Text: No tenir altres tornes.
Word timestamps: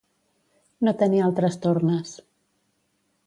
No 0.87 0.93
tenir 1.01 1.19
altres 1.27 1.59
tornes. 1.67 2.15